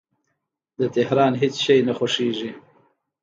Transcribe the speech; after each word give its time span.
د 0.79 0.81
تهران 0.95 1.33
هیڅ 1.41 1.55
شی 1.65 1.77
نه 1.87 1.93
خوښیږي 1.97 2.51